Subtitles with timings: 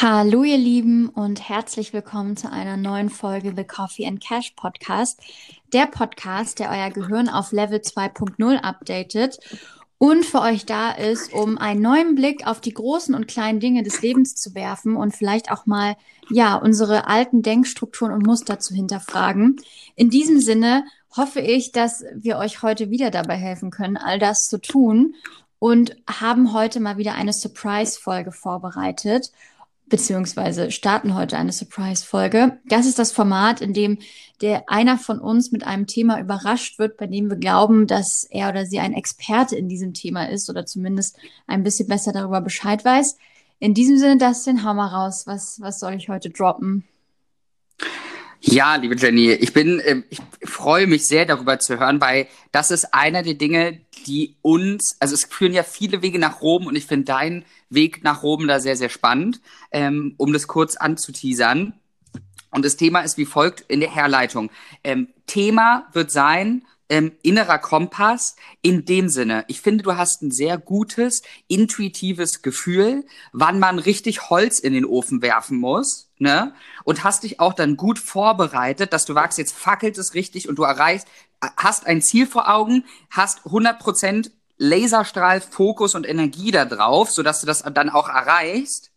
[0.00, 5.18] Hallo ihr Lieben und herzlich willkommen zu einer neuen Folge The Coffee and Cash Podcast.
[5.72, 9.40] Der Podcast, der euer Gehirn auf Level 2.0 updatet
[9.98, 13.82] und für euch da ist, um einen neuen Blick auf die großen und kleinen Dinge
[13.82, 15.96] des Lebens zu werfen und vielleicht auch mal,
[16.30, 19.56] ja, unsere alten Denkstrukturen und Muster zu hinterfragen.
[19.96, 20.84] In diesem Sinne
[21.16, 25.16] hoffe ich, dass wir euch heute wieder dabei helfen können, all das zu tun
[25.58, 29.32] und haben heute mal wieder eine Surprise-Folge vorbereitet
[29.88, 32.58] beziehungsweise starten heute eine Surprise-Folge.
[32.66, 33.98] Das ist das Format, in dem
[34.40, 38.48] der einer von uns mit einem Thema überrascht wird, bei dem wir glauben, dass er
[38.50, 42.84] oder sie ein Experte in diesem Thema ist oder zumindest ein bisschen besser darüber Bescheid
[42.84, 43.16] weiß.
[43.58, 45.26] In diesem Sinne, Dustin, hau mal raus.
[45.26, 46.84] Was, was soll ich heute droppen?
[48.40, 52.70] Ja, liebe Jenny, ich bin, äh, ich freue mich sehr darüber zu hören, weil das
[52.70, 56.76] ist einer der Dinge, die uns, also es führen ja viele Wege nach Rom und
[56.76, 59.40] ich finde deinen Weg nach Rom da sehr, sehr spannend,
[59.72, 61.74] ähm, um das kurz anzuteasern.
[62.50, 64.50] Und das Thema ist wie folgt in der Herleitung.
[64.84, 69.44] Ähm, Thema wird sein, ähm, innerer Kompass in dem Sinne.
[69.48, 74.84] Ich finde, du hast ein sehr gutes, intuitives Gefühl, wann man richtig Holz in den
[74.84, 76.54] Ofen werfen muss, ne?
[76.84, 80.56] Und hast dich auch dann gut vorbereitet, dass du wagst, jetzt fackelt es richtig und
[80.56, 81.06] du erreichst,
[81.56, 87.40] hast ein Ziel vor Augen, hast 100 Prozent Laserstrahl, Fokus und Energie da drauf, sodass
[87.40, 88.90] du das dann auch erreichst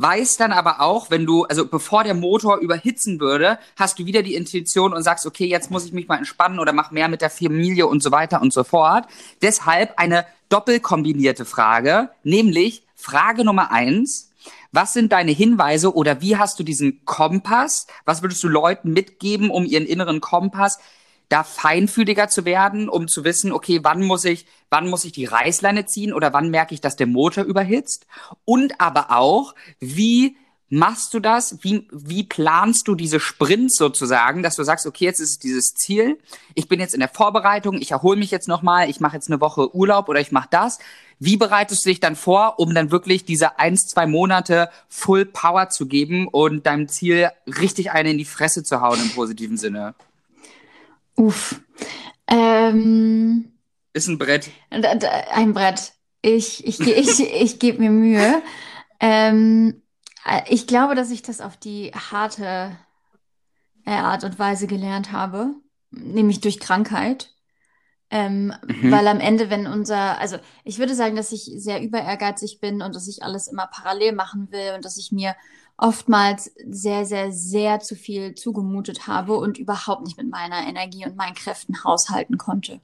[0.00, 4.22] weiß dann aber auch, wenn du, also bevor der Motor überhitzen würde, hast du wieder
[4.22, 7.20] die Intuition und sagst, okay, jetzt muss ich mich mal entspannen oder mach mehr mit
[7.20, 9.06] der Familie und so weiter und so fort.
[9.42, 14.30] Deshalb eine doppelkombinierte Frage, nämlich Frage Nummer eins.
[14.70, 17.86] Was sind deine Hinweise oder wie hast du diesen Kompass?
[18.04, 20.78] Was würdest du Leuten mitgeben, um ihren inneren Kompass
[21.28, 25.26] da feinfühliger zu werden, um zu wissen, okay, wann muss ich, wann muss ich die
[25.26, 28.06] Reißleine ziehen oder wann merke ich, dass der Motor überhitzt?
[28.44, 30.36] Und aber auch, wie
[30.70, 31.62] machst du das?
[31.62, 36.18] Wie, wie planst du diese Sprints sozusagen, dass du sagst, okay, jetzt ist dieses Ziel,
[36.54, 39.40] ich bin jetzt in der Vorbereitung, ich erhole mich jetzt nochmal, ich mache jetzt eine
[39.40, 40.78] Woche Urlaub oder ich mache das.
[41.18, 45.68] Wie bereitest du dich dann vor, um dann wirklich diese eins, zwei Monate Full Power
[45.68, 49.94] zu geben und deinem Ziel richtig eine in die Fresse zu hauen im positiven Sinne?
[51.18, 51.60] Uff.
[52.28, 53.52] Ähm,
[53.92, 54.50] Ist ein Brett.
[54.70, 55.92] ein Brett.
[56.22, 58.40] Ich, ich, ich, ich gebe mir Mühe.
[59.00, 59.82] Ähm,
[60.48, 62.76] ich glaube, dass ich das auf die harte
[63.84, 65.54] äh, Art und Weise gelernt habe,
[65.90, 67.34] nämlich durch Krankheit.
[68.10, 68.90] Ähm, mhm.
[68.90, 72.80] Weil am Ende, wenn unser, also ich würde sagen, dass ich sehr über ehrgeizig bin
[72.80, 75.34] und dass ich alles immer parallel machen will und dass ich mir
[75.78, 81.16] oftmals sehr, sehr, sehr zu viel zugemutet habe und überhaupt nicht mit meiner Energie und
[81.16, 82.80] meinen Kräften haushalten konnte.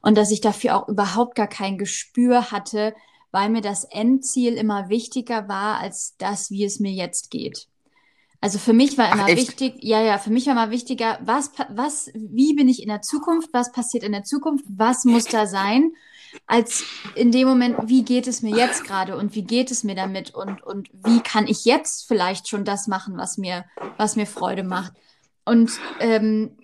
[0.00, 2.94] Und dass ich dafür auch überhaupt gar kein Gespür hatte,
[3.32, 7.66] weil mir das Endziel immer wichtiger war als das, wie es mir jetzt geht.
[8.40, 11.50] Also für mich war immer Ach, wichtig, ja, ja, für mich war immer wichtiger, was,
[11.70, 15.46] was, wie bin ich in der Zukunft, was passiert in der Zukunft, was muss da
[15.46, 15.92] sein
[16.46, 19.94] als in dem Moment, wie geht es mir jetzt gerade und wie geht es mir
[19.94, 23.64] damit und, und wie kann ich jetzt vielleicht schon das machen, was mir,
[23.96, 24.92] was mir Freude macht.
[25.44, 26.56] Und ähm,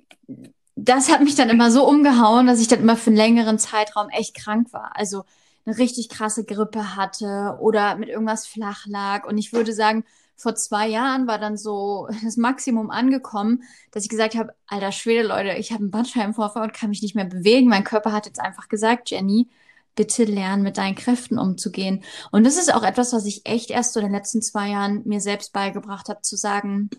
[0.74, 4.08] das hat mich dann immer so umgehauen, dass ich dann immer für einen längeren Zeitraum
[4.08, 4.92] echt krank war.
[4.94, 5.24] Also
[5.64, 9.26] eine richtig krasse Grippe hatte oder mit irgendwas flach lag.
[9.26, 10.04] Und ich würde sagen,
[10.36, 13.62] vor zwei Jahren war dann so das Maximum angekommen,
[13.92, 17.14] dass ich gesagt habe, alter Schwede, Leute, ich habe einen Bandscheibenvorfall und kann mich nicht
[17.14, 17.68] mehr bewegen.
[17.68, 19.48] Mein Körper hat jetzt einfach gesagt, Jenny,
[19.94, 22.02] bitte lernen, mit deinen Kräften umzugehen.
[22.30, 25.02] Und das ist auch etwas, was ich echt erst so in den letzten zwei Jahren
[25.04, 26.90] mir selbst beigebracht habe, zu sagen,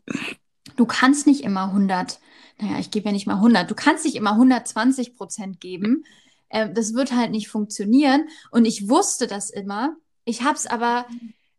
[0.75, 2.19] du kannst nicht immer 100,
[2.59, 6.05] naja, ich gebe ja nicht mal 100, du kannst nicht immer 120 Prozent geben.
[6.49, 8.27] Äh, das wird halt nicht funktionieren.
[8.51, 9.95] Und ich wusste das immer.
[10.25, 11.05] Ich habe es aber,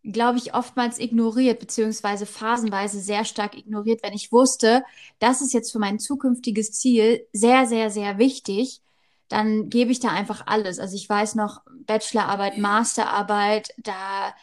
[0.04, 4.84] glaube ich, oftmals ignoriert, beziehungsweise phasenweise sehr stark ignoriert, wenn ich wusste,
[5.18, 8.82] das ist jetzt für mein zukünftiges Ziel sehr, sehr, sehr wichtig
[9.28, 10.78] dann gebe ich da einfach alles.
[10.78, 14.34] Also ich weiß noch, Bachelorarbeit, Masterarbeit, da,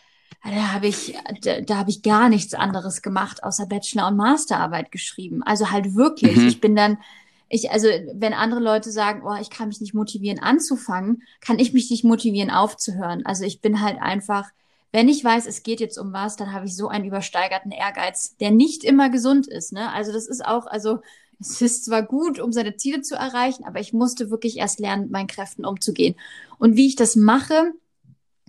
[0.44, 4.92] da habe ich, da, da habe ich gar nichts anderes gemacht, außer Bachelor- und Masterarbeit
[4.92, 5.44] geschrieben.
[5.44, 6.36] Also halt wirklich.
[6.36, 6.48] Mhm.
[6.48, 6.98] Ich bin dann,
[7.50, 11.74] ich, also wenn andere Leute sagen, oh, ich kann mich nicht motivieren anzufangen, kann ich
[11.74, 13.26] mich nicht motivieren aufzuhören.
[13.26, 14.50] Also ich bin halt einfach,
[14.92, 18.36] wenn ich weiß, es geht jetzt um was, dann habe ich so einen übersteigerten Ehrgeiz,
[18.38, 19.74] der nicht immer gesund ist.
[19.74, 19.92] Ne?
[19.92, 21.02] Also das ist auch, also
[21.42, 25.04] es ist zwar gut, um seine Ziele zu erreichen, aber ich musste wirklich erst lernen,
[25.04, 26.16] mit meinen Kräften umzugehen.
[26.60, 27.74] Und wie ich das mache,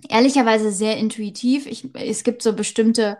[0.09, 1.65] ehrlicherweise sehr intuitiv.
[1.65, 3.17] Ich, es gibt so bestimmte,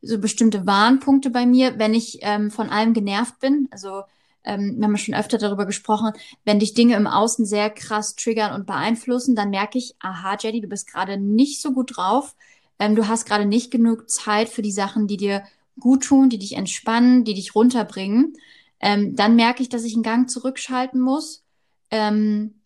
[0.00, 3.68] so bestimmte Warnpunkte bei mir, wenn ich ähm, von allem genervt bin.
[3.70, 4.02] Also
[4.44, 6.12] ähm, wir haben schon öfter darüber gesprochen,
[6.44, 10.60] wenn dich Dinge im Außen sehr krass triggern und beeinflussen, dann merke ich, aha, Jenny,
[10.60, 12.34] du bist gerade nicht so gut drauf.
[12.78, 15.44] ähm, du hast gerade nicht genug Zeit für die Sachen, die dir
[15.78, 18.34] gut tun, die dich entspannen, die dich runterbringen,
[18.82, 21.44] ähm, dann merke ich, dass ich einen Gang zurückschalten muss.
[21.90, 22.60] Ähm,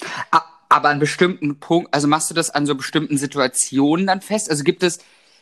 [0.69, 4.51] aber an bestimmten Punkten, also machst du das an so bestimmten Situationen dann fest?
[4.51, 4.99] Also gibt es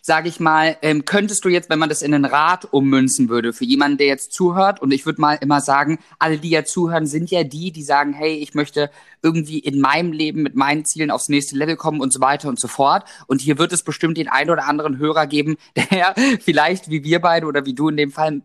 [0.07, 3.55] sage ich mal, ähm, könntest du jetzt, wenn man das in den Rat ummünzen würde,
[3.55, 7.07] für jemanden, der jetzt zuhört, und ich würde mal immer sagen, alle, die ja zuhören,
[7.07, 8.91] sind ja die, die sagen, hey, ich möchte
[9.23, 12.61] irgendwie in meinem Leben mit meinen Zielen aufs nächste Level kommen und so weiter und
[12.61, 13.09] so fort.
[13.29, 15.57] Und hier wird es bestimmt den einen oder anderen Hörer geben,
[15.91, 18.43] der vielleicht wie wir beide oder wie du in dem Fall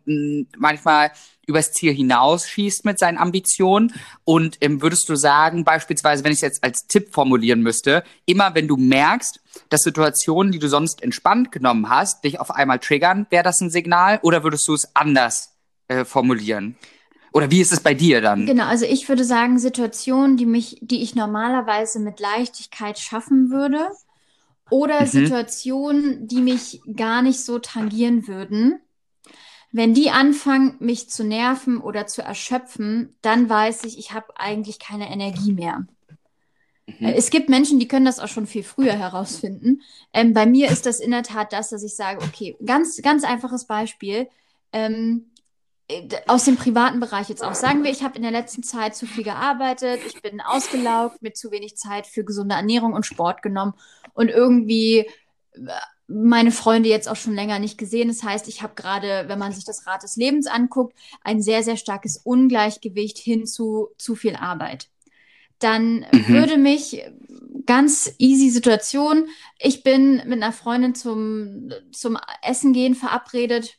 [0.57, 1.11] manchmal
[1.49, 3.93] übers Ziel hinausschießt mit seinen Ambitionen?
[4.23, 8.55] Und ähm, würdest du sagen, beispielsweise, wenn ich es jetzt als Tipp formulieren müsste, immer
[8.55, 13.27] wenn du merkst, dass Situationen, die du sonst entspannt genommen hast, dich auf einmal triggern,
[13.29, 14.19] wäre das ein Signal?
[14.21, 15.55] Oder würdest du es anders
[15.87, 16.77] äh, formulieren?
[17.31, 18.45] Oder wie ist es bei dir dann?
[18.45, 23.89] Genau, also ich würde sagen, Situationen, die mich, die ich normalerweise mit Leichtigkeit schaffen würde,
[24.69, 25.07] oder mhm.
[25.07, 28.79] Situationen, die mich gar nicht so tangieren würden,
[29.71, 34.79] wenn die anfangen, mich zu nerven oder zu erschöpfen, dann weiß ich, ich habe eigentlich
[34.79, 35.85] keine Energie mehr.
[36.87, 37.07] Mhm.
[37.07, 39.81] Es gibt Menschen, die können das auch schon viel früher herausfinden.
[40.13, 43.23] Ähm, bei mir ist das in der Tat das, dass ich sage, okay, ganz, ganz
[43.23, 44.27] einfaches Beispiel.
[44.73, 45.29] Ähm,
[45.87, 47.53] äh, aus dem privaten Bereich jetzt auch.
[47.55, 51.37] Sagen wir, ich habe in der letzten Zeit zu viel gearbeitet, ich bin ausgelaugt, mit
[51.37, 53.73] zu wenig Zeit für gesunde Ernährung und Sport genommen
[54.13, 55.07] und irgendwie
[55.53, 55.71] äh,
[56.09, 58.07] meine Freunde jetzt auch schon länger nicht gesehen.
[58.07, 61.63] Das heißt, ich habe gerade, wenn man sich das Rad des Lebens anguckt, ein sehr,
[61.63, 64.89] sehr starkes Ungleichgewicht hin zu zu viel Arbeit.
[65.59, 66.27] Dann mhm.
[66.27, 67.03] würde mich
[67.65, 69.27] ganz easy Situation.
[69.59, 73.77] Ich bin mit einer Freundin zum, zum Essen gehen verabredet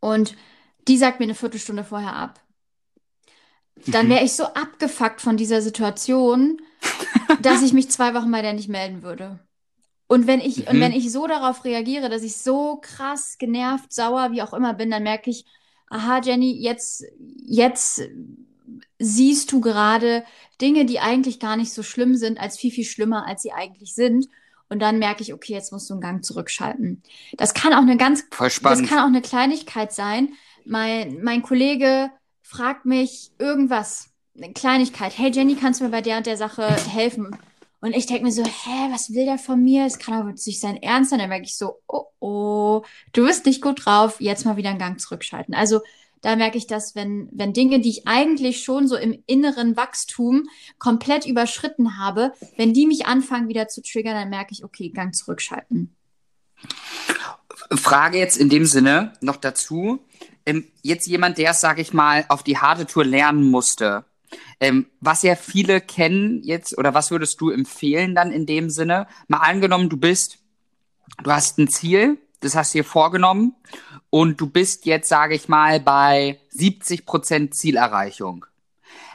[0.00, 0.36] und
[0.88, 2.40] die sagt mir eine Viertelstunde vorher ab.
[3.86, 4.10] Dann mhm.
[4.10, 6.62] wäre ich so abgefuckt von dieser Situation,
[7.42, 9.40] dass ich mich zwei Wochen bei der nicht melden würde.
[10.10, 10.64] Und wenn ich, mhm.
[10.66, 14.74] und wenn ich so darauf reagiere, dass ich so krass genervt, sauer, wie auch immer
[14.74, 15.44] bin, dann merke ich,
[15.88, 17.04] aha, Jenny, jetzt,
[17.46, 18.02] jetzt
[18.98, 20.24] siehst du gerade
[20.60, 23.94] Dinge, die eigentlich gar nicht so schlimm sind, als viel, viel schlimmer, als sie eigentlich
[23.94, 24.26] sind.
[24.68, 27.04] Und dann merke ich, okay, jetzt musst du einen Gang zurückschalten.
[27.36, 30.30] Das kann auch eine ganz, das kann auch eine Kleinigkeit sein.
[30.64, 32.10] Mein, mein Kollege
[32.42, 35.16] fragt mich irgendwas, eine Kleinigkeit.
[35.16, 37.30] Hey Jenny, kannst du mir bei der und der Sache helfen?
[37.80, 39.86] Und ich denke mir so, hä, was will der von mir?
[39.86, 41.18] Es kann aber nicht sein Ernst sein.
[41.18, 44.78] Dann merke ich so, oh oh, du bist nicht gut drauf, jetzt mal wieder einen
[44.78, 45.54] Gang zurückschalten.
[45.54, 45.80] Also
[46.20, 50.48] da merke ich, dass wenn, wenn Dinge, die ich eigentlich schon so im inneren Wachstum
[50.78, 55.14] komplett überschritten habe, wenn die mich anfangen wieder zu triggern, dann merke ich, okay, Gang
[55.14, 55.96] zurückschalten.
[57.74, 60.00] Frage jetzt in dem Sinne noch dazu.
[60.44, 64.04] Ähm, jetzt jemand, der es, sage ich mal, auf die harte Tour lernen musste,
[64.60, 69.06] ähm, was ja viele kennen jetzt, oder was würdest du empfehlen dann in dem Sinne?
[69.28, 70.38] Mal angenommen, du bist,
[71.22, 73.54] du hast ein Ziel, das hast du dir vorgenommen
[74.08, 78.46] und du bist jetzt, sage ich mal, bei 70 Prozent Zielerreichung.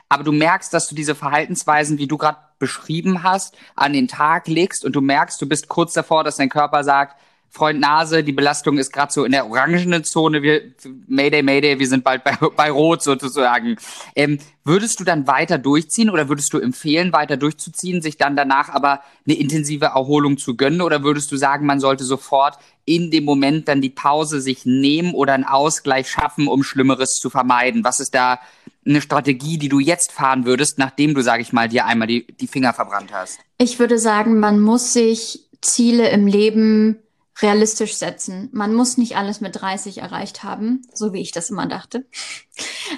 [0.10, 4.48] Aber du merkst, dass du diese Verhaltensweisen, wie du gerade beschrieben hast, an den Tag
[4.48, 7.20] legst und du merkst, du bist kurz davor, dass dein Körper sagt,
[7.50, 10.42] Freund Nase, die Belastung ist gerade so in der orangenen Zone.
[10.42, 10.62] Wir,
[11.08, 13.78] Mayday, Mayday, wir sind bald bei, bei Rot sozusagen.
[14.16, 18.70] Ähm, würdest du dann weiter durchziehen oder würdest du empfehlen, weiter durchzuziehen, sich dann danach
[18.70, 20.82] aber eine intensive Erholung zu gönnen?
[20.82, 25.14] Oder würdest du sagen, man sollte sofort in dem Moment dann die Pause sich nehmen
[25.14, 27.86] oder einen Ausgleich schaffen, um Schlimmeres zu vermeiden?
[27.86, 28.40] Was ist da
[28.86, 32.28] eine Strategie, die du jetzt fahren würdest, nachdem du, sage ich mal, dir einmal die,
[32.28, 33.40] die Finger verbrannt hast?
[33.58, 36.98] Ich würde sagen, man muss sich Ziele im Leben
[37.42, 38.50] realistisch setzen.
[38.54, 42.06] Man muss nicht alles mit 30 erreicht haben, so wie ich das immer dachte.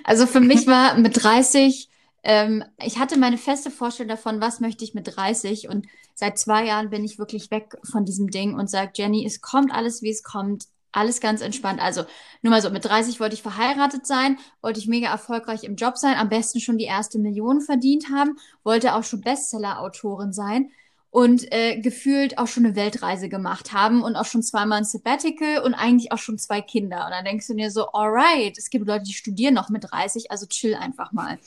[0.03, 1.89] Also für mich war mit 30,
[2.23, 6.65] ähm, ich hatte meine feste Vorstellung davon, was möchte ich mit 30 und seit zwei
[6.65, 10.09] Jahren bin ich wirklich weg von diesem Ding und sage, Jenny, es kommt alles, wie
[10.09, 10.65] es kommt.
[10.93, 11.79] Alles ganz entspannt.
[11.79, 12.05] Also
[12.41, 15.97] nur mal so, mit 30 wollte ich verheiratet sein, wollte ich mega erfolgreich im Job
[15.97, 20.71] sein, am besten schon die erste Million verdient haben, wollte auch schon Bestseller-Autorin sein
[21.09, 25.63] und äh, gefühlt auch schon eine Weltreise gemacht haben und auch schon zweimal ein Sabbatical
[25.63, 27.05] und eigentlich auch schon zwei Kinder.
[27.05, 30.31] Und dann denkst du dir so, alright, es gibt Leute, die studieren noch mit 30,
[30.31, 31.39] also chill einfach mal.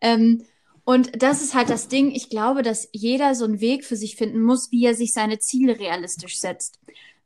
[0.00, 0.44] Ähm,
[0.84, 2.12] und das ist halt das Ding.
[2.12, 5.38] Ich glaube, dass jeder so einen Weg für sich finden muss, wie er sich seine
[5.38, 6.78] Ziele realistisch setzt.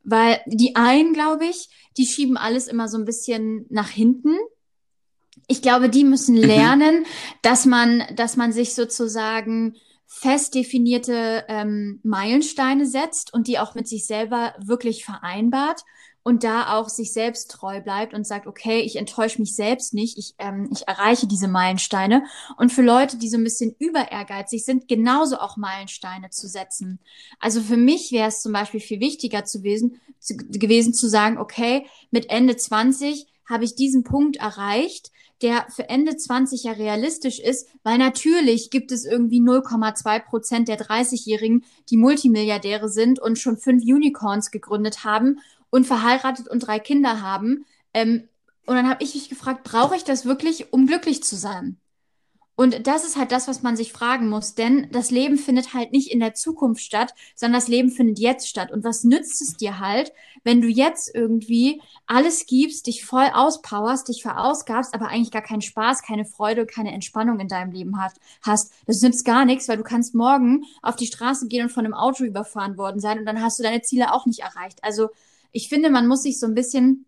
[0.03, 4.35] Weil die einen, glaube ich, die schieben alles immer so ein bisschen nach hinten.
[5.47, 6.43] Ich glaube, die müssen mhm.
[6.43, 7.05] lernen,
[7.41, 9.75] dass man, dass man sich sozusagen
[10.13, 15.83] fest definierte ähm, Meilensteine setzt und die auch mit sich selber wirklich vereinbart
[16.21, 20.17] und da auch sich selbst treu bleibt und sagt, okay, ich enttäusche mich selbst nicht,
[20.19, 22.23] ich, ähm, ich erreiche diese Meilensteine.
[22.57, 26.99] Und für Leute, die so ein bisschen über ehrgeizig sind, genauso auch Meilensteine zu setzen.
[27.39, 31.39] Also für mich wäre es zum Beispiel viel wichtiger zu gewesen, zu, gewesen zu sagen,
[31.39, 35.11] okay, mit Ende 20 habe ich diesen Punkt erreicht,
[35.43, 40.79] der für Ende 20 ja realistisch ist, weil natürlich gibt es irgendwie 0,2 Prozent der
[40.79, 47.21] 30-Jährigen, die Multimilliardäre sind und schon fünf Unicorns gegründet haben und verheiratet und drei Kinder
[47.21, 47.65] haben.
[47.93, 48.29] Ähm,
[48.65, 51.77] und dann habe ich mich gefragt, brauche ich das wirklich, um glücklich zu sein?
[52.55, 55.91] Und das ist halt das, was man sich fragen muss, denn das Leben findet halt
[55.91, 58.71] nicht in der Zukunft statt, sondern das Leben findet jetzt statt.
[58.71, 64.07] Und was nützt es dir halt, wenn du jetzt irgendwie alles gibst, dich voll auspowerst,
[64.07, 68.19] dich verausgabst, aber eigentlich gar keinen Spaß, keine Freude, keine Entspannung in deinem Leben hast.
[68.85, 71.95] Das nützt gar nichts, weil du kannst morgen auf die Straße gehen und von einem
[71.95, 74.83] Auto überfahren worden sein und dann hast du deine Ziele auch nicht erreicht.
[74.83, 75.09] Also
[75.51, 77.05] ich finde, man muss sich so ein bisschen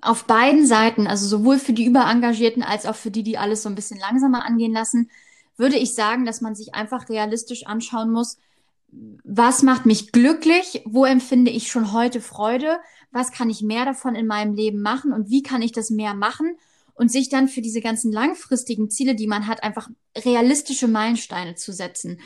[0.00, 3.68] auf beiden Seiten, also sowohl für die Überengagierten als auch für die, die alles so
[3.68, 5.10] ein bisschen langsamer angehen lassen,
[5.56, 8.38] würde ich sagen, dass man sich einfach realistisch anschauen muss,
[9.24, 12.78] was macht mich glücklich, wo empfinde ich schon heute Freude,
[13.10, 16.14] was kann ich mehr davon in meinem Leben machen und wie kann ich das mehr
[16.14, 16.56] machen
[16.98, 21.72] und sich dann für diese ganzen langfristigen Ziele, die man hat, einfach realistische Meilensteine zu
[21.72, 22.20] setzen.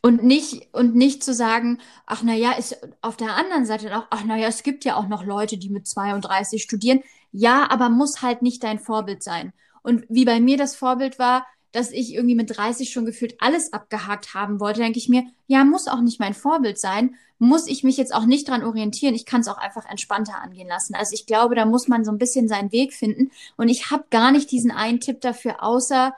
[0.00, 4.24] Und nicht, und nicht zu sagen, ach naja, ist auf der anderen Seite auch, ach
[4.24, 7.02] naja, es gibt ja auch noch Leute, die mit 32 studieren.
[7.32, 9.52] Ja, aber muss halt nicht dein Vorbild sein.
[9.82, 13.72] Und wie bei mir das Vorbild war, dass ich irgendwie mit 30 schon gefühlt alles
[13.72, 17.82] abgehakt haben wollte, denke ich mir, ja, muss auch nicht mein Vorbild sein, muss ich
[17.82, 20.94] mich jetzt auch nicht dran orientieren, ich kann es auch einfach entspannter angehen lassen.
[20.94, 23.32] Also ich glaube, da muss man so ein bisschen seinen Weg finden.
[23.56, 26.14] Und ich habe gar nicht diesen einen Tipp dafür, außer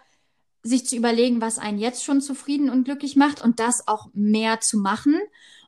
[0.63, 4.61] sich zu überlegen, was einen jetzt schon zufrieden und glücklich macht und das auch mehr
[4.61, 5.19] zu machen.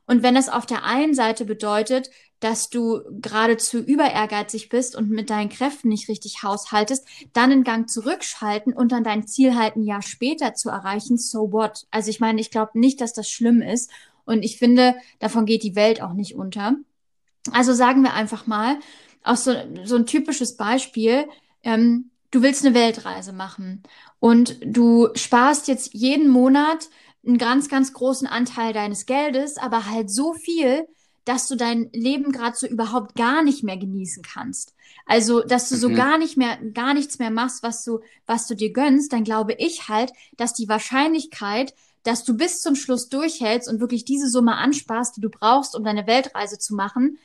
[0.07, 2.09] Und wenn es auf der einen Seite bedeutet,
[2.39, 7.63] dass du geradezu über ehrgeizig bist und mit deinen Kräften nicht richtig haushaltest, dann einen
[7.63, 11.85] Gang zurückschalten und dann dein Ziel halt ein Jahr später zu erreichen, so what?
[11.91, 13.91] Also ich meine, ich glaube nicht, dass das schlimm ist
[14.25, 16.75] und ich finde, davon geht die Welt auch nicht unter.
[17.51, 18.79] Also sagen wir einfach mal,
[19.23, 21.27] auch so, so ein typisches Beispiel,
[21.63, 23.83] ähm, du willst eine Weltreise machen
[24.19, 26.89] und du sparst jetzt jeden Monat
[27.27, 30.87] einen ganz, ganz großen Anteil deines Geldes, aber halt so viel,
[31.25, 34.73] dass du dein Leben gerade so überhaupt gar nicht mehr genießen kannst.
[35.05, 35.95] Also, dass du so mhm.
[35.95, 39.53] gar nicht mehr, gar nichts mehr machst, was du, was du dir gönnst, dann glaube
[39.53, 44.55] ich halt, dass die Wahrscheinlichkeit, dass du bis zum Schluss durchhältst und wirklich diese Summe
[44.55, 47.17] ansparst, die du brauchst, um deine Weltreise zu machen,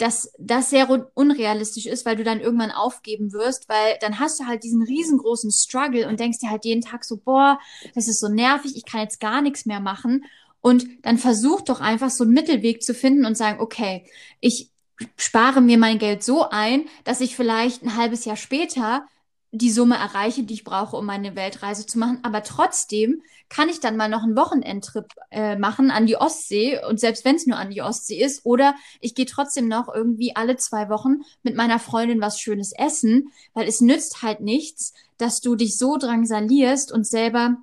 [0.00, 4.46] dass das sehr unrealistisch ist, weil du dann irgendwann aufgeben wirst, weil dann hast du
[4.46, 7.58] halt diesen riesengroßen Struggle und denkst dir halt jeden Tag so, boah,
[7.94, 10.24] das ist so nervig, ich kann jetzt gar nichts mehr machen.
[10.62, 14.04] Und dann versuch doch einfach so einen Mittelweg zu finden und sagen, okay,
[14.40, 14.70] ich
[15.16, 19.06] spare mir mein Geld so ein, dass ich vielleicht ein halbes Jahr später
[19.52, 22.20] die Summe erreiche, die ich brauche, um meine Weltreise zu machen.
[22.22, 27.00] Aber trotzdem kann ich dann mal noch einen Wochenendtrip äh, machen an die Ostsee und
[27.00, 30.56] selbst wenn es nur an die Ostsee ist, oder ich gehe trotzdem noch irgendwie alle
[30.56, 35.56] zwei Wochen mit meiner Freundin was Schönes essen, weil es nützt halt nichts, dass du
[35.56, 37.56] dich so drangsalierst und selber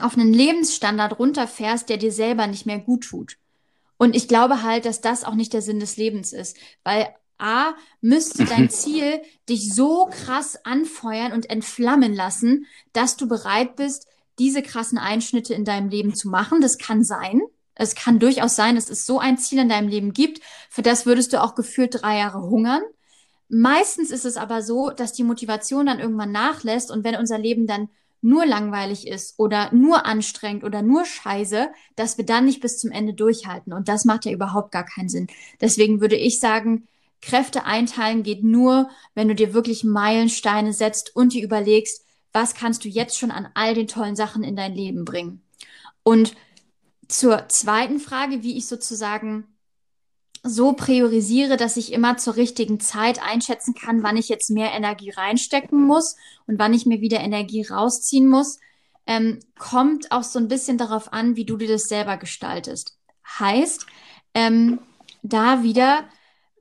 [0.00, 3.36] auf einen Lebensstandard runterfährst, der dir selber nicht mehr gut tut.
[3.98, 7.74] Und ich glaube halt, dass das auch nicht der Sinn des Lebens ist, weil A,
[8.00, 14.06] müsste dein Ziel dich so krass anfeuern und entflammen lassen, dass du bereit bist,
[14.38, 16.60] diese krassen Einschnitte in deinem Leben zu machen.
[16.60, 17.42] Das kann sein.
[17.74, 21.06] Es kann durchaus sein, dass es so ein Ziel in deinem Leben gibt, für das
[21.06, 22.82] würdest du auch gefühlt drei Jahre hungern.
[23.48, 27.66] Meistens ist es aber so, dass die Motivation dann irgendwann nachlässt und wenn unser Leben
[27.66, 27.88] dann
[28.22, 32.90] nur langweilig ist oder nur anstrengend oder nur scheiße, dass wir dann nicht bis zum
[32.90, 33.72] Ende durchhalten.
[33.72, 35.26] Und das macht ja überhaupt gar keinen Sinn.
[35.60, 36.86] Deswegen würde ich sagen,
[37.20, 42.84] Kräfte einteilen geht nur, wenn du dir wirklich Meilensteine setzt und dir überlegst, was kannst
[42.84, 45.42] du jetzt schon an all den tollen Sachen in dein Leben bringen.
[46.02, 46.34] Und
[47.08, 49.46] zur zweiten Frage, wie ich sozusagen
[50.42, 55.10] so priorisiere, dass ich immer zur richtigen Zeit einschätzen kann, wann ich jetzt mehr Energie
[55.10, 58.58] reinstecken muss und wann ich mir wieder Energie rausziehen muss,
[59.06, 62.96] ähm, kommt auch so ein bisschen darauf an, wie du dir das selber gestaltest.
[63.38, 63.86] Heißt,
[64.34, 64.78] ähm,
[65.22, 66.04] da wieder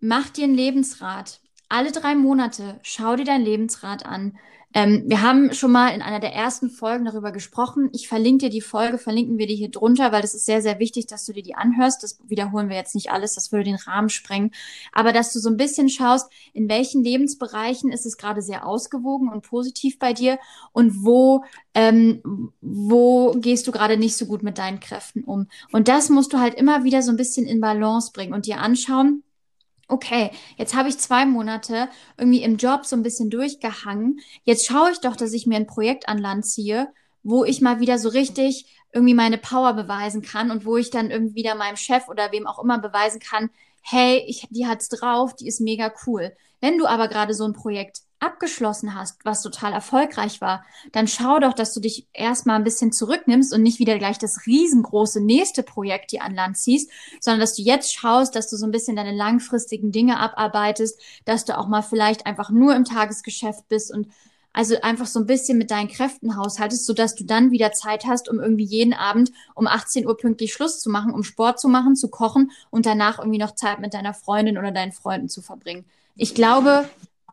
[0.01, 1.41] mach dir einen Lebensrat.
[1.69, 4.37] Alle drei Monate schau dir dein Lebensrat an.
[4.71, 7.89] Ähm, wir haben schon mal in einer der ersten Folgen darüber gesprochen.
[7.91, 10.77] Ich verlinke dir die Folge, verlinken wir dir hier drunter, weil das ist sehr, sehr
[10.77, 12.03] wichtig, dass du dir die anhörst.
[12.03, 14.51] Das wiederholen wir jetzt nicht alles, das würde den Rahmen sprengen.
[14.91, 19.29] Aber dass du so ein bisschen schaust, in welchen Lebensbereichen ist es gerade sehr ausgewogen
[19.29, 20.37] und positiv bei dir
[20.71, 25.47] und wo, ähm, wo gehst du gerade nicht so gut mit deinen Kräften um.
[25.71, 28.59] Und das musst du halt immer wieder so ein bisschen in Balance bringen und dir
[28.59, 29.23] anschauen,
[29.89, 34.19] okay, jetzt habe ich zwei Monate irgendwie im Job so ein bisschen durchgehangen.
[34.43, 36.87] Jetzt schaue ich doch, dass ich mir ein Projekt an Land ziehe,
[37.23, 41.11] wo ich mal wieder so richtig irgendwie meine Power beweisen kann und wo ich dann
[41.11, 43.49] irgendwie wieder meinem Chef oder wem auch immer beweisen kann,
[43.81, 46.35] hey, ich, die hat's drauf, die ist mega cool.
[46.61, 51.39] Wenn du aber gerade so ein Projekt abgeschlossen hast, was total erfolgreich war, dann schau
[51.39, 55.63] doch, dass du dich erstmal ein bisschen zurücknimmst und nicht wieder gleich das riesengroße nächste
[55.63, 58.95] Projekt dir an Land ziehst, sondern dass du jetzt schaust, dass du so ein bisschen
[58.95, 64.07] deine langfristigen Dinge abarbeitest, dass du auch mal vielleicht einfach nur im Tagesgeschäft bist und
[64.51, 68.29] also einfach so ein bisschen mit deinen Kräften haushaltest, sodass du dann wieder Zeit hast,
[68.29, 71.95] um irgendwie jeden Abend um 18 Uhr pünktlich Schluss zu machen, um Sport zu machen,
[71.95, 75.85] zu kochen und danach irgendwie noch Zeit mit deiner Freundin oder deinen Freunden zu verbringen.
[76.15, 76.89] Ich glaube,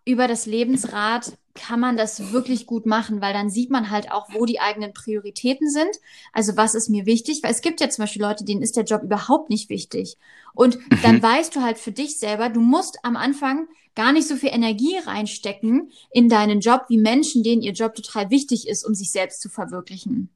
[0.06, 4.28] über das Lebensrad kann man das wirklich gut machen, weil dann sieht man halt auch,
[4.32, 5.90] wo die eigenen Prioritäten sind.
[6.32, 7.42] Also was ist mir wichtig?
[7.42, 10.16] Weil es gibt ja zum Beispiel Leute, denen ist der Job überhaupt nicht wichtig.
[10.54, 10.98] Und mhm.
[11.02, 14.50] dann weißt du halt für dich selber, du musst am Anfang gar nicht so viel
[14.50, 19.10] Energie reinstecken in deinen Job wie Menschen, denen ihr Job total wichtig ist, um sich
[19.10, 20.28] selbst zu verwirklichen.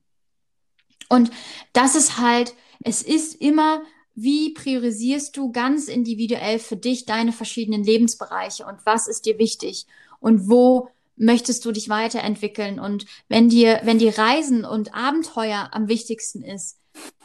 [1.08, 1.30] Und
[1.72, 3.82] das ist halt, es ist immer
[4.14, 9.86] wie priorisierst du ganz individuell für dich deine verschiedenen Lebensbereiche und was ist dir wichtig
[10.20, 15.88] und wo möchtest du dich weiterentwickeln und wenn dir, wenn dir Reisen und Abenteuer am
[15.88, 16.78] wichtigsten ist,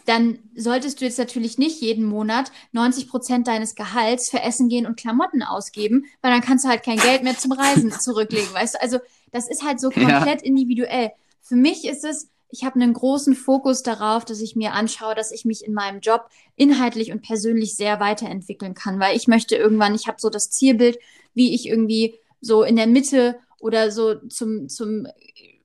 [0.05, 4.85] dann solltest du jetzt natürlich nicht jeden Monat 90 Prozent deines Gehalts für Essen gehen
[4.85, 8.75] und Klamotten ausgeben, weil dann kannst du halt kein Geld mehr zum Reisen zurücklegen, weißt
[8.75, 8.81] du?
[8.81, 8.99] Also
[9.31, 10.45] das ist halt so komplett ja.
[10.45, 11.11] individuell.
[11.41, 15.31] Für mich ist es, ich habe einen großen Fokus darauf, dass ich mir anschaue, dass
[15.31, 19.95] ich mich in meinem Job inhaltlich und persönlich sehr weiterentwickeln kann, weil ich möchte irgendwann,
[19.95, 20.97] ich habe so das Zielbild,
[21.33, 25.07] wie ich irgendwie so in der Mitte oder so zum, zum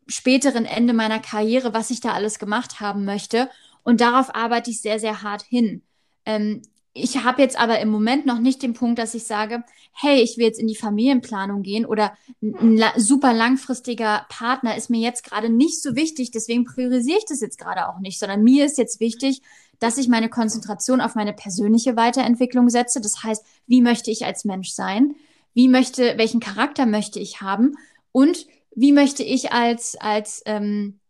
[0.06, 3.48] späteren Ende meiner Karriere, was ich da alles gemacht haben möchte.
[3.82, 5.82] Und darauf arbeite ich sehr, sehr hart hin.
[6.26, 10.20] Ähm, ich habe jetzt aber im Moment noch nicht den Punkt, dass ich sage, hey,
[10.22, 15.00] ich will jetzt in die Familienplanung gehen oder ein la super langfristiger Partner ist mir
[15.00, 18.64] jetzt gerade nicht so wichtig, deswegen priorisiere ich das jetzt gerade auch nicht, sondern mir
[18.64, 19.40] ist jetzt wichtig,
[19.78, 23.00] dass ich meine Konzentration auf meine persönliche Weiterentwicklung setze.
[23.00, 25.14] Das heißt, wie möchte ich als Mensch sein?
[25.54, 27.76] Wie möchte, welchen Charakter möchte ich haben?
[28.12, 31.00] Und wie möchte ich als, als, ähm,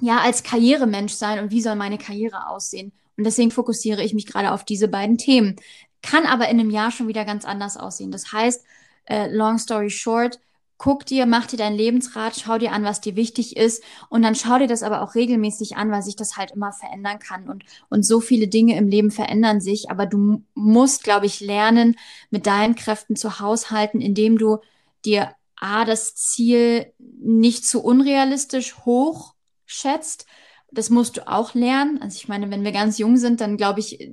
[0.00, 2.92] ja, als Karrieremensch sein und wie soll meine Karriere aussehen?
[3.16, 5.56] Und deswegen fokussiere ich mich gerade auf diese beiden Themen.
[6.02, 8.10] Kann aber in einem Jahr schon wieder ganz anders aussehen.
[8.10, 8.64] Das heißt,
[9.06, 10.40] äh, long story short,
[10.78, 14.34] guck dir, mach dir dein Lebensrat, schau dir an, was dir wichtig ist und dann
[14.34, 17.64] schau dir das aber auch regelmäßig an, weil sich das halt immer verändern kann und,
[17.88, 21.96] und so viele Dinge im Leben verändern sich, aber du musst, glaube ich, lernen,
[22.30, 24.58] mit deinen Kräften zu haushalten, indem du
[25.04, 30.26] dir A, das Ziel nicht zu unrealistisch hoch schätzt,
[30.70, 32.00] das musst du auch lernen.
[32.02, 34.10] Also ich meine, wenn wir ganz jung sind, dann glaube ich,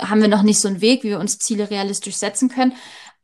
[0.00, 2.74] haben wir noch nicht so einen Weg, wie wir uns Ziele realistisch setzen können.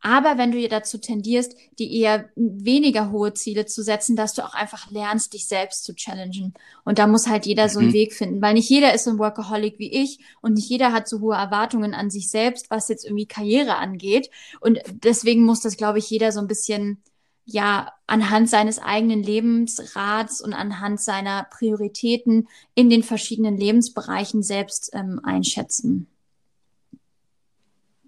[0.05, 4.53] Aber wenn du dazu tendierst, die eher weniger hohe Ziele zu setzen, dass du auch
[4.53, 6.53] einfach lernst, dich selbst zu challengen.
[6.83, 7.93] Und da muss halt jeder so einen mhm.
[7.93, 11.07] Weg finden, weil nicht jeder ist so ein Workaholic wie ich und nicht jeder hat
[11.07, 14.29] so hohe Erwartungen an sich selbst, was jetzt irgendwie Karriere angeht.
[14.59, 17.01] Und deswegen muss das, glaube ich, jeder so ein bisschen
[17.45, 25.19] ja anhand seines eigenen Lebensrats und anhand seiner Prioritäten in den verschiedenen Lebensbereichen selbst ähm,
[25.23, 26.07] einschätzen.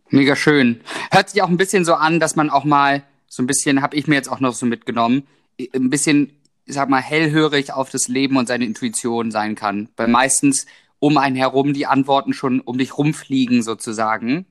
[0.09, 0.81] Mega schön.
[1.11, 3.97] Hört sich auch ein bisschen so an, dass man auch mal so ein bisschen, habe
[3.97, 5.23] ich mir jetzt auch noch so mitgenommen,
[5.73, 6.31] ein bisschen,
[6.65, 9.89] sag mal, hellhörig auf das Leben und seine Intuition sein kann.
[9.97, 10.67] Weil meistens
[10.99, 14.45] um einen herum die Antworten schon um dich rumfliegen sozusagen.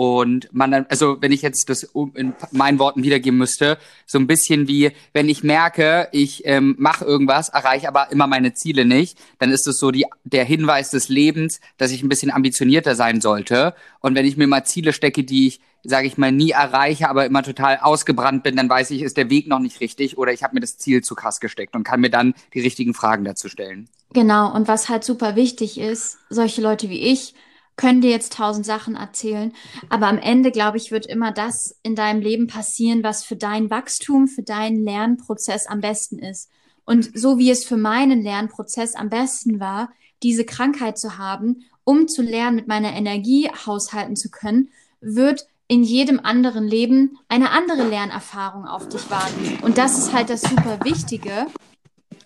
[0.00, 1.82] Und man dann, also wenn ich jetzt das
[2.14, 7.04] in meinen Worten wiedergeben müsste, so ein bisschen wie, wenn ich merke, ich ähm, mache
[7.04, 11.10] irgendwas, erreiche aber immer meine Ziele nicht, dann ist es so die, der Hinweis des
[11.10, 13.74] Lebens, dass ich ein bisschen ambitionierter sein sollte.
[14.00, 17.26] Und wenn ich mir mal Ziele stecke, die ich, sage ich mal, nie erreiche, aber
[17.26, 20.42] immer total ausgebrannt bin, dann weiß ich, ist der Weg noch nicht richtig oder ich
[20.42, 23.50] habe mir das Ziel zu krass gesteckt und kann mir dann die richtigen Fragen dazu
[23.50, 23.86] stellen.
[24.14, 27.34] Genau, und was halt super wichtig ist, solche Leute wie ich,
[27.76, 29.52] können dir jetzt tausend Sachen erzählen,
[29.88, 33.70] aber am Ende, glaube ich, wird immer das in deinem Leben passieren, was für dein
[33.70, 36.50] Wachstum, für deinen Lernprozess am besten ist.
[36.84, 39.90] Und so wie es für meinen Lernprozess am besten war,
[40.22, 45.82] diese Krankheit zu haben, um zu lernen, mit meiner Energie haushalten zu können, wird in
[45.82, 49.58] jedem anderen Leben eine andere Lernerfahrung auf dich warten.
[49.62, 51.46] Und das ist halt das super Wichtige,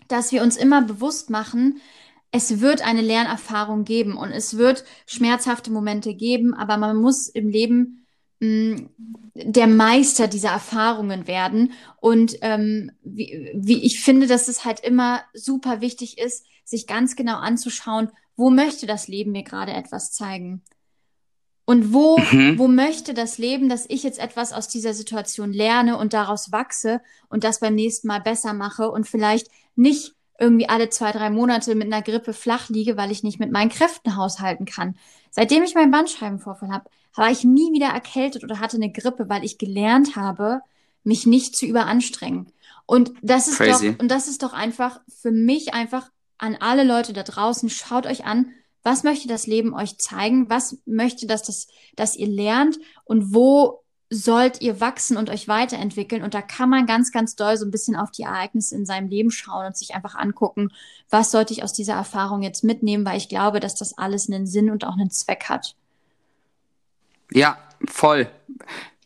[0.08, 1.80] dass wir uns immer bewusst machen,
[2.34, 7.48] es wird eine Lernerfahrung geben und es wird schmerzhafte Momente geben, aber man muss im
[7.48, 8.04] Leben
[8.40, 8.90] mh, mm,
[9.36, 11.74] der Meister dieser Erfahrungen werden.
[12.00, 17.14] Und ähm, wie, wie ich finde, dass es halt immer super wichtig ist, sich ganz
[17.14, 20.62] genau anzuschauen, wo möchte das Leben mir gerade etwas zeigen.
[21.66, 22.58] Und wo, mhm.
[22.58, 27.00] wo möchte das Leben, dass ich jetzt etwas aus dieser Situation lerne und daraus wachse
[27.28, 31.74] und das beim nächsten Mal besser mache und vielleicht nicht irgendwie alle zwei, drei Monate
[31.74, 34.96] mit einer Grippe flach liege, weil ich nicht mit meinen Kräften haushalten kann.
[35.30, 39.44] Seitdem ich meinen Bandscheibenvorfall habe, war ich nie wieder erkältet oder hatte eine Grippe, weil
[39.44, 40.60] ich gelernt habe,
[41.04, 42.52] mich nicht zu überanstrengen.
[42.86, 43.92] Und das ist Crazy.
[43.92, 48.06] doch, und das ist doch einfach für mich einfach an alle Leute da draußen, schaut
[48.06, 48.50] euch an,
[48.82, 50.50] was möchte das Leben euch zeigen?
[50.50, 52.78] Was möchte das, dass, dass ihr lernt?
[53.04, 56.22] Und wo sollt ihr wachsen und euch weiterentwickeln?
[56.22, 59.08] Und da kann man ganz, ganz doll so ein bisschen auf die Ereignisse in seinem
[59.08, 60.70] Leben schauen und sich einfach angucken,
[61.10, 64.46] was sollte ich aus dieser Erfahrung jetzt mitnehmen, weil ich glaube, dass das alles einen
[64.46, 65.74] Sinn und auch einen Zweck hat.
[67.30, 68.28] Ja, voll.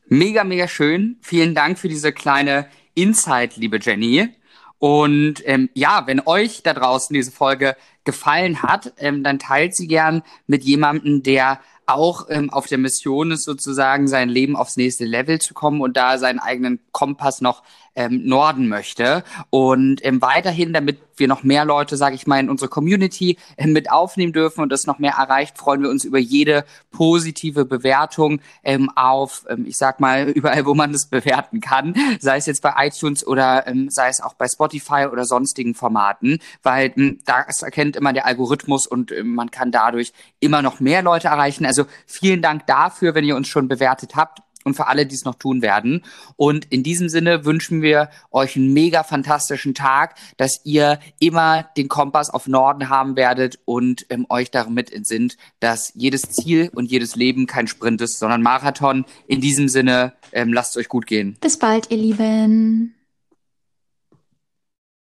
[0.06, 1.18] Mega, mega schön.
[1.20, 4.34] Vielen Dank für diese kleine Insight, liebe Jenny.
[4.78, 9.88] Und ähm, ja, wenn euch da draußen diese Folge gefallen hat, ähm, dann teilt sie
[9.88, 15.05] gern mit jemandem, der auch ähm, auf der Mission ist, sozusagen sein Leben aufs nächste
[15.05, 17.62] Level zu kommen und da seinen eigenen Kompass noch
[17.98, 19.24] ähm, norden möchte.
[19.50, 23.66] Und ähm, weiterhin, damit wir noch mehr Leute, sage ich mal, in unsere Community äh,
[23.66, 28.40] mit aufnehmen dürfen und das noch mehr erreicht, freuen wir uns über jede positive Bewertung
[28.62, 32.62] ähm, auf, ähm, ich sag mal, überall, wo man das bewerten kann, sei es jetzt
[32.62, 37.62] bei iTunes oder ähm, sei es auch bei Spotify oder sonstigen Formaten, weil ähm, das
[37.62, 41.66] erkennt immer der Algorithmus und ähm, man kann dadurch immer noch mehr Leute erreichen.
[41.66, 45.24] Also vielen Dank dafür, wenn ihr uns schon bewertet habt und für alle, die es
[45.24, 46.04] noch tun werden.
[46.37, 51.88] Und in diesem Sinne wünschen wir euch einen mega fantastischen Tag, dass ihr immer den
[51.88, 57.16] Kompass auf Norden haben werdet und ähm, euch damit entsinnt, dass jedes Ziel und jedes
[57.16, 59.04] Leben kein Sprint ist, sondern Marathon.
[59.26, 61.37] In diesem Sinne, ähm, lasst es euch gut gehen.
[61.40, 62.94] Bis bald, ihr Lieben.